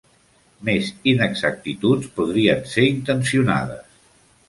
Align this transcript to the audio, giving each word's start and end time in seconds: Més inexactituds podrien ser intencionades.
Més 0.69 0.89
inexactituds 1.11 2.09
podrien 2.19 2.67
ser 2.75 2.91
intencionades. 2.97 4.05